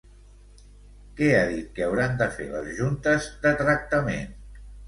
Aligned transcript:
Què 1.19 1.27
ha 1.35 1.43
dit 1.51 1.69
que 1.77 1.85
hauran 1.87 2.17
de 2.23 2.29
fer 2.39 2.49
les 2.57 2.73
juntes 2.81 3.31
de 3.45 3.55
tractament? 3.63 4.37